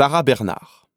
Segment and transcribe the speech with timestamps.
[0.00, 0.88] Sarah Bernard.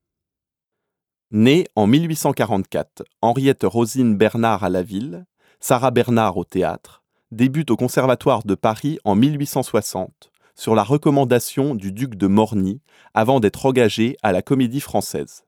[1.30, 5.26] Née en 1844, Henriette Rosine Bernard à la ville,
[5.60, 11.92] Sarah Bernard au théâtre, débute au Conservatoire de Paris en 1860 sur la recommandation du
[11.92, 12.80] duc de Morny
[13.14, 15.44] avant d'être engagée à la Comédie Française.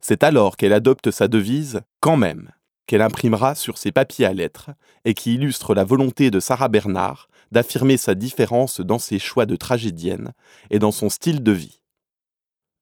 [0.00, 2.52] C'est alors qu'elle adopte sa devise Quand même,
[2.86, 4.70] qu'elle imprimera sur ses papiers à lettres
[5.04, 9.56] et qui illustre la volonté de Sarah Bernard d'affirmer sa différence dans ses choix de
[9.56, 10.32] tragédienne
[10.70, 11.82] et dans son style de vie.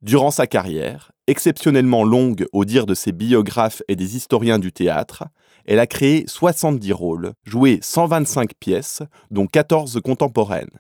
[0.06, 5.24] Durant sa carrière, exceptionnellement longue au dire de ses biographes et des historiens du théâtre,
[5.64, 9.02] elle a créé 70 rôles, joué 125 pièces,
[9.33, 10.78] dont 14 contemporaines.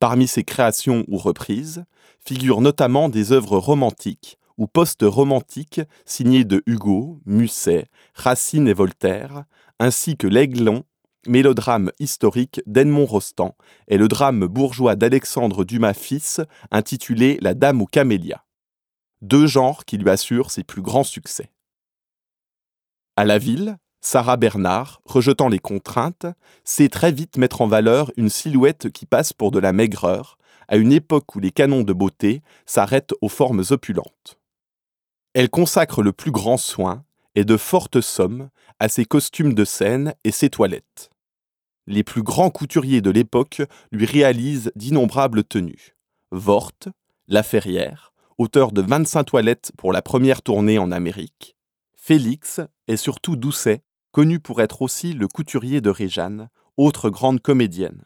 [0.00, 1.86] Parmi ses créations ou reprises
[2.22, 9.44] figurent notamment des œuvres romantiques ou post-romantiques signées de Hugo, Musset, Racine et Voltaire,
[9.78, 10.84] ainsi que L'Aiglon
[11.26, 13.54] mélodrame historique d'Edmond Rostand
[13.88, 18.44] et le drame bourgeois d'Alexandre Dumas fils intitulé La Dame aux camélias.
[19.22, 21.50] Deux genres qui lui assurent ses plus grands succès.
[23.16, 26.26] À la ville, Sarah Bernard, rejetant les contraintes,
[26.64, 30.76] sait très vite mettre en valeur une silhouette qui passe pour de la maigreur, à
[30.76, 34.38] une époque où les canons de beauté s'arrêtent aux formes opulentes.
[35.34, 40.14] Elle consacre le plus grand soin, et de fortes sommes à ses costumes de scène
[40.24, 41.10] et ses toilettes.
[41.86, 45.96] Les plus grands couturiers de l'époque lui réalisent d'innombrables tenues.
[46.30, 46.72] Vort,
[47.28, 51.56] Laferrière, auteur de 25 toilettes pour la première tournée en Amérique,
[51.96, 58.04] Félix et surtout Doucet, connu pour être aussi le couturier de Réjeanne, autre grande comédienne.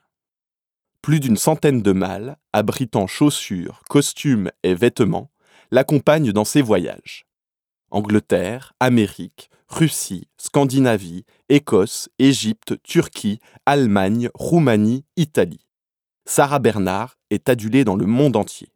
[1.00, 5.30] Plus d'une centaine de mâles, abritant chaussures, costumes et vêtements,
[5.70, 7.26] l'accompagnent dans ses voyages.
[7.94, 15.68] Angleterre, Amérique, Russie, Scandinavie, Écosse, Égypte, Turquie, Allemagne, Roumanie, Italie.
[16.26, 18.72] Sarah Bernard est adulée dans le monde entier.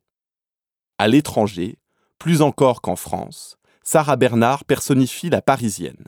[0.98, 1.78] À l'étranger,
[2.20, 6.06] plus encore qu'en France, Sarah Bernard personnifie la Parisienne.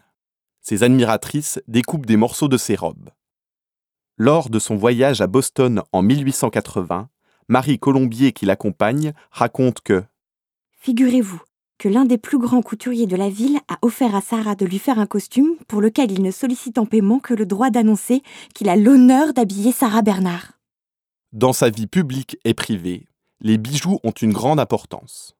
[0.60, 3.10] Ses admiratrices découpent des morceaux de ses robes.
[4.18, 7.08] Lors de son voyage à Boston en 1880,
[7.48, 10.04] Marie Colombier qui l'accompagne raconte que
[10.78, 11.42] Figurez-vous,
[11.80, 14.78] que l'un des plus grands couturiers de la ville a offert à Sarah de lui
[14.78, 18.22] faire un costume pour lequel il ne sollicite en paiement que le droit d'annoncer
[18.54, 20.52] qu'il a l'honneur d'habiller Sarah Bernard.
[21.32, 23.06] Dans sa vie publique et privée,
[23.40, 25.34] les bijoux ont une grande importance.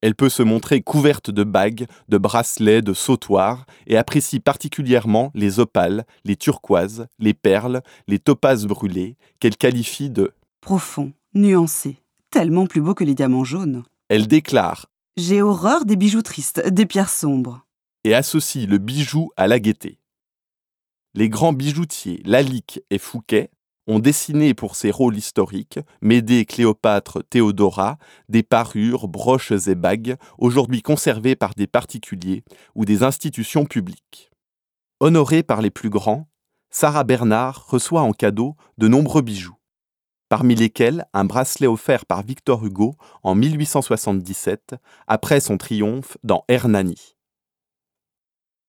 [0.00, 5.60] Elle peut se montrer couverte de bagues, de bracelets, de sautoirs et apprécie particulièrement les
[5.60, 10.32] opales, les turquoises, les perles, les topazes brûlées qu'elle qualifie de
[10.62, 11.98] profonds, nuancés,
[12.30, 13.82] tellement plus beaux que les diamants jaunes.
[14.08, 17.66] Elle déclare j'ai horreur des bijoux tristes, des pierres sombres.
[18.04, 19.98] Et associe le bijou à la gaieté.
[21.14, 23.50] Les grands bijoutiers Lalique et Fouquet
[23.86, 30.80] ont dessiné pour ces rôles historiques, Médée, Cléopâtre, Théodora, des parures, broches et bagues, aujourd'hui
[30.80, 32.44] conservées par des particuliers
[32.74, 34.30] ou des institutions publiques.
[35.00, 36.28] Honorée par les plus grands,
[36.70, 39.59] Sarah Bernard reçoit en cadeau de nombreux bijoux
[40.30, 44.76] parmi lesquels un bracelet offert par Victor Hugo en 1877,
[45.08, 47.16] après son triomphe dans Hernani.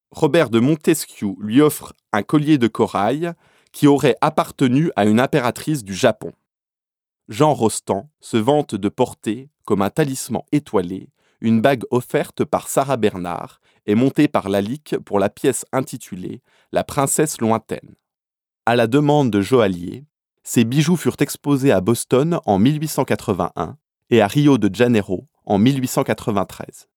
[0.10, 3.34] Robert de Montesquieu lui offre un collier de corail
[3.72, 6.34] qui aurait appartenu à une impératrice du Japon.
[7.30, 11.10] Jean Rostand se vante de porter, comme un talisman étoilé,
[11.42, 16.84] une bague offerte par Sarah Bernard et montée par Lalique pour la pièce intitulée La
[16.84, 17.96] princesse lointaine.
[18.66, 20.06] À la demande de Joaillier,
[20.54, 23.78] ces bijoux furent exposés à Boston en 1881
[24.10, 26.90] et à Rio de Janeiro en 1893.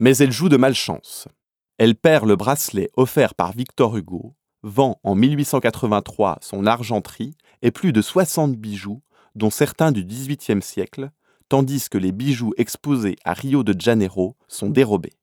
[0.00, 1.28] Mais elle joue de malchance.
[1.78, 7.92] Elle perd le bracelet offert par Victor Hugo, vend en 1883 son argenterie et plus
[7.92, 9.02] de 60 bijoux,
[9.36, 11.12] dont certains du XVIIIe siècle,
[11.48, 15.14] tandis que les bijoux exposés à Rio de Janeiro sont dérobés.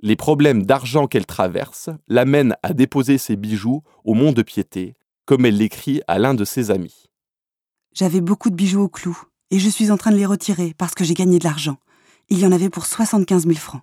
[0.00, 4.96] Les problèmes d'argent qu'elle traverse l'amènent à déposer ses bijoux au Mont de Piété,
[5.26, 7.10] comme elle l'écrit à l'un de ses amis.
[7.94, 9.20] J'avais beaucoup de bijoux au clou,
[9.50, 11.76] et je suis en train de les retirer parce que j'ai gagné de l'argent.
[12.28, 13.82] Il y en avait pour 75 000 francs.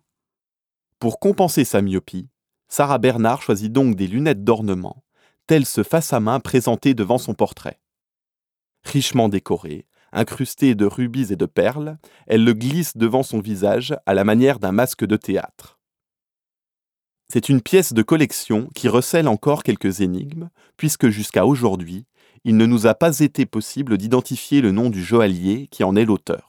[1.00, 2.27] Pour compenser sa myopie,
[2.68, 5.03] Sarah Bernard choisit donc des lunettes d'ornement,
[5.47, 7.80] telles ce face à main présenté devant son portrait.
[8.83, 11.97] Richement décorées, incrustées de rubis et de perles,
[12.27, 15.79] elle le glisse devant son visage à la manière d'un masque de théâtre.
[17.31, 22.08] C'est une pièce de collection qui recèle encore quelques énigmes, puisque jusqu'à aujourd'hui,
[22.44, 26.06] il ne nous a pas été possible d'identifier le nom du joaillier qui en est
[26.06, 26.49] l'auteur.